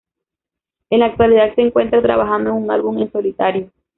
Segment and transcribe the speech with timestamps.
[0.89, 3.69] En la actualidad se encuentra trabajando en un álbum en solitario.